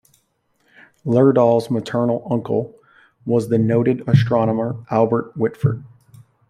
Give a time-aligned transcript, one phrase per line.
[1.05, 2.73] Lerdahl's maternal uncle
[3.23, 5.83] was the noted astronomer Albert Whitford.